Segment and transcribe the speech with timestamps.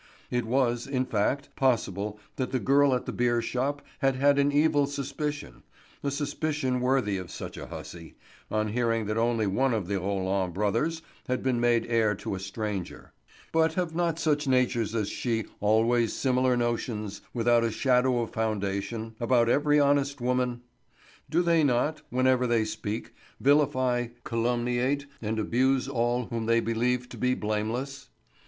[0.31, 4.51] It was, in fact, possible that the girl at the beer shop had had an
[4.51, 10.55] evil suspicion—a suspicion worthy of such a hussy—on hearing that only one of the Roland
[10.55, 13.13] brothers had been made heir to a stranger;
[13.51, 19.13] but have not such natures as she always similar notions, without a shadow of foundation,
[19.19, 20.61] about every honest woman?
[21.29, 27.17] Do they not, whenever they speak, vilify, calumniate, and abuse all whom they believe to
[27.17, 28.09] be blameless?